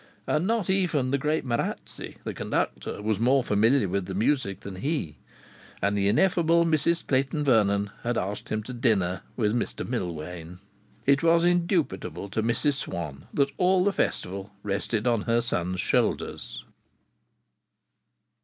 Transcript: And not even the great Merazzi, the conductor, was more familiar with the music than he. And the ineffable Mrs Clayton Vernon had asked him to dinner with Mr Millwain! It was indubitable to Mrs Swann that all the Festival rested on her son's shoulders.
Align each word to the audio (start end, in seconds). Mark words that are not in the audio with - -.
And 0.25 0.47
not 0.47 0.67
even 0.67 1.11
the 1.11 1.19
great 1.19 1.45
Merazzi, 1.45 2.15
the 2.23 2.33
conductor, 2.33 3.03
was 3.03 3.19
more 3.19 3.43
familiar 3.43 3.87
with 3.87 4.07
the 4.07 4.15
music 4.15 4.61
than 4.61 4.77
he. 4.77 5.17
And 5.79 5.95
the 5.95 6.07
ineffable 6.07 6.65
Mrs 6.65 7.05
Clayton 7.05 7.43
Vernon 7.43 7.91
had 8.01 8.17
asked 8.17 8.49
him 8.49 8.63
to 8.63 8.73
dinner 8.73 9.21
with 9.37 9.53
Mr 9.55 9.87
Millwain! 9.87 10.57
It 11.05 11.21
was 11.21 11.45
indubitable 11.45 12.29
to 12.29 12.41
Mrs 12.41 12.73
Swann 12.77 13.27
that 13.31 13.51
all 13.57 13.83
the 13.83 13.93
Festival 13.93 14.49
rested 14.63 15.05
on 15.05 15.21
her 15.29 15.39
son's 15.39 15.79
shoulders. 15.79 16.65